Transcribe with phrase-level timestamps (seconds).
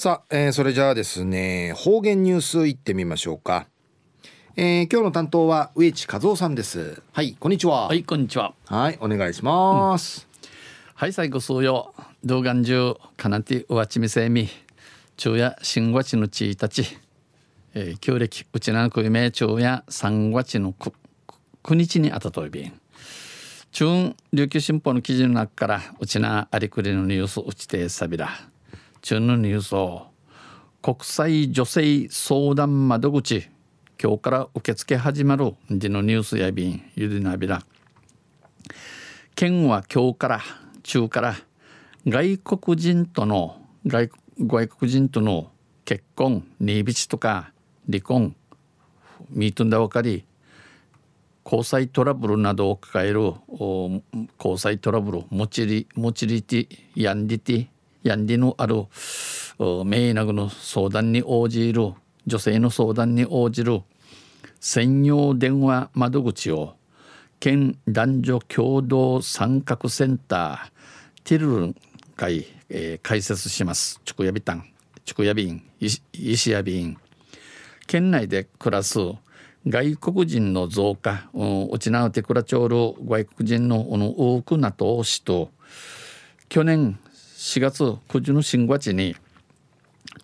[0.00, 3.66] さあ、えー、それじゃあですね方言ニュースいってみましょうか、
[4.54, 7.02] えー、今日の担当は植地和夫さんです。
[7.12, 7.34] はい。
[7.34, 7.88] こんにちは。
[7.88, 8.54] はいこんにちは。
[8.66, 10.48] はいお願いします、うん、
[10.94, 11.92] はい最後数曜
[12.22, 14.48] 動画中かなてうわちみせみ。
[15.16, 16.84] 昼夜新月のちいたち、
[17.74, 19.32] えー、旧暦うちなくいめ。
[19.32, 20.92] 昼夜三月のく
[21.64, 22.80] 9日にあたといびん。
[23.72, 28.28] 中琉球新報の記事の中からうちなありくりのニュースうちてさびら
[29.00, 30.08] 中のニュースを
[30.82, 33.48] 国際女性相談窓口
[34.02, 37.62] 今日から受付始まるでのニュースやびんゆでなびら。
[39.34, 40.40] 県は今日から
[40.82, 41.36] 中から
[42.06, 44.08] 外国人との外
[44.68, 45.50] 国人との
[45.84, 47.52] 結婚新びちとか
[47.88, 48.34] 離婚
[49.30, 50.24] ミートンだわかり
[51.44, 53.32] 交際トラブルなどを抱える
[54.38, 57.68] 交際トラブル持ちり持ちりてやんりて
[58.08, 58.86] やんりのある
[59.84, 61.92] 名なぐの相談に応じる
[62.26, 63.82] 女性の相談に応じる
[64.60, 66.74] 専用電話窓口を
[67.38, 71.76] 県男女共同参画センターティルルン
[72.16, 74.00] 会、えー、開設します。
[74.04, 74.64] チクヤビタン、
[75.04, 75.62] チクヤビン、
[76.12, 76.96] 石ヤビン。
[77.86, 78.98] 県内で暮らす
[79.66, 85.50] 外国人の増加、うちなうてくらちょうる外国人の多くな投資と
[86.48, 86.98] 去年
[87.38, 89.14] 4月9日の新月に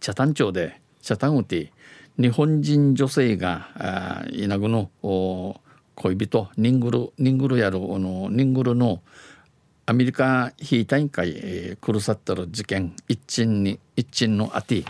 [0.00, 1.72] 北谷町で北谷うて
[2.18, 4.90] 日本人女性が稲ぐの
[5.94, 9.00] 恋人ニングルニングルやるあのニングルの
[9.86, 14.84] アメリカ非大会、えー、クルサッタル事件一鎮に一鎮のあて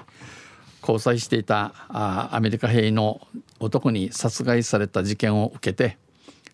[0.81, 3.21] 交際していたあアメリカ兵の
[3.61, 5.99] 男に殺害された事件を受けて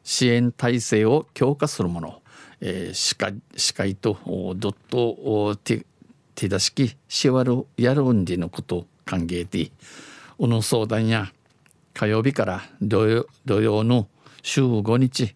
[0.02, 2.20] 支援体制を強化するもの。
[2.60, 4.18] えー、司会司会と
[4.56, 5.84] ドット手
[6.34, 9.70] 手出しきしわるやるんでのこと歓迎で
[10.38, 11.32] うの相談や
[11.94, 14.08] 火曜日から土曜土曜の
[14.42, 15.34] 週5日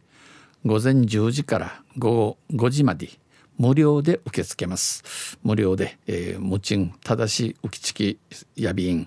[0.65, 3.11] 午前10時から午後5時まで
[3.59, 5.39] 無料で受け付けます。
[5.43, 8.19] 無料で、えー、無賃正し浮きちき
[8.57, 9.07] やびん。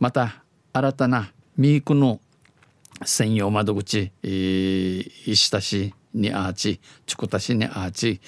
[0.00, 0.42] また
[0.72, 2.20] 新たなミークの
[3.04, 8.20] 専用窓口、えー、石田市にアーチ筑田市にアーチ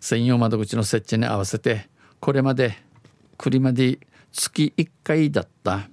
[0.00, 1.88] 専用窓口の設置に合わせて
[2.20, 2.76] これまで
[3.36, 3.98] 栗まで
[4.32, 5.88] 月1回だった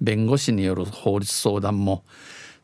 [0.00, 2.02] 弁護士による法律相談も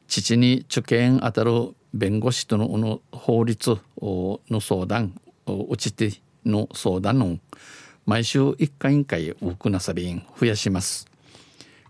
[0.06, 6.12] 父に受験当たる弁護士との法律の相談うちて
[6.44, 7.38] の相談の
[8.06, 11.06] 毎週1回1回多くなさびん増やします。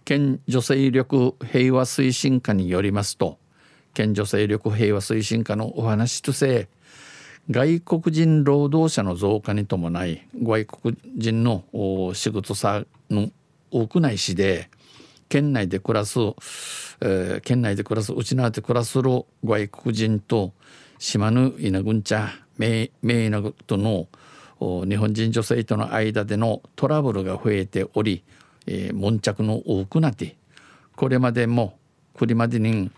[0.04, 3.38] 県女性力平和推進課によりますと
[3.98, 6.68] 県女性力平和推進課のお話とせ
[7.50, 11.64] 外国人労働者の増加に伴い外国人の
[12.14, 13.28] 仕事さの
[13.72, 14.70] 多くない市で
[15.28, 16.20] 県内で暮らす、
[17.00, 20.52] えー、県内で暮らすうちなで暮らする外国人と
[21.00, 24.06] 島の稲ぐんちゃ名稲との
[24.60, 28.22] 日本人女性との間でのトラブルが増えており、
[28.68, 30.36] えー、悶着の多くなって
[30.94, 31.76] これまでも
[32.14, 32.92] これまでに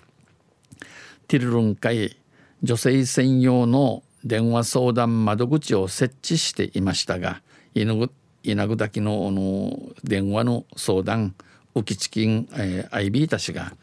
[1.30, 2.16] ティルルン会
[2.60, 7.40] 女性専用の電話相談窓口を設置していましたが
[7.72, 11.36] 稲ぐ滝のの電話の相談
[11.76, 13.74] 浮きチキン、えー、IB たちが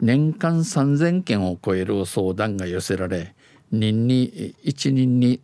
[0.00, 3.34] 年間3,000件を超える相談が寄せられ
[3.70, 5.42] 人に1人に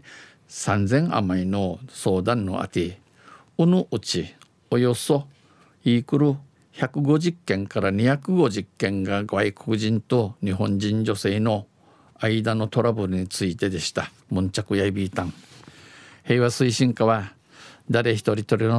[0.49, 2.99] 3,000余りの相談のあて
[3.59, 4.35] うぬうち
[4.71, 5.27] およそ
[5.85, 6.37] イークル
[6.77, 11.67] 150件から250件が外国人と日本人女性の
[12.19, 14.11] 間のトラブルについてでした。
[14.31, 15.33] ムンチャクヤイビータン。
[16.25, 17.33] 平和推進課は
[17.91, 18.71] 誰一人取り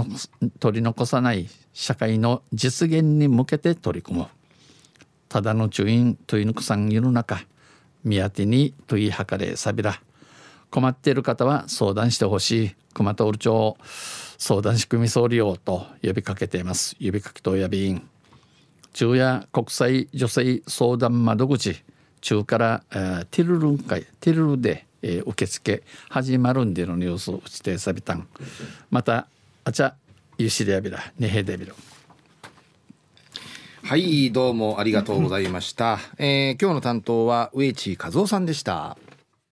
[0.59, 4.27] 取り残さない社会の実現に向けて取り組む。
[5.29, 7.45] ただの中院といぬくさん世の中、
[8.03, 10.01] 宮手にといはかれさびら。
[10.69, 12.75] 困っている方は相談してほしい。
[12.93, 13.77] 熊徹町
[14.37, 16.95] 相談仕組み総利用と呼びかけています。
[16.99, 18.07] 呼びかけとやびん
[18.93, 21.83] 中夜国際女性相談窓口。
[22.21, 28.27] 中から、えー、ティルルン会ティルルで、えー、受付始まるんでのニュースを指定さびたん。
[28.89, 29.27] また
[29.63, 29.95] あちゃ
[30.37, 31.75] ゆしでやびらねへでびる
[33.83, 38.97] はいどうもありがとうございました、えー、今日の担当は植地和夫さんでした。